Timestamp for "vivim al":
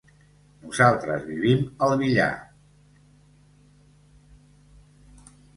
1.27-1.93